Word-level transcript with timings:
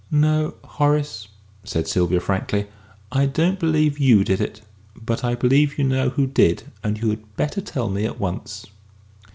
"No, 0.09 0.55
Horace," 0.63 1.27
said 1.63 1.87
Sylvia 1.87 2.19
frankly. 2.19 2.65
"I 3.11 3.27
don't 3.27 3.59
believe 3.59 3.99
you 3.99 4.23
did 4.23 4.41
it. 4.41 4.61
But 4.95 5.23
I 5.23 5.35
believe 5.35 5.77
you 5.77 5.83
know 5.83 6.09
who 6.09 6.25
did. 6.25 6.63
And 6.83 6.97
you 6.99 7.11
had 7.11 7.35
better 7.37 7.61
tell 7.61 7.87
me 7.87 8.05
at 8.05 8.19
once!" 8.19 8.65